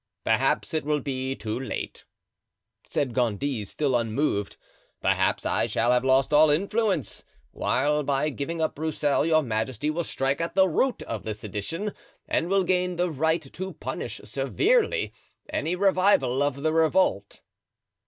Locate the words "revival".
15.75-16.41